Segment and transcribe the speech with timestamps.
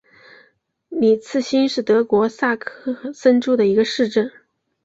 [0.89, 4.31] 里茨兴是德国萨克森州的一个市镇。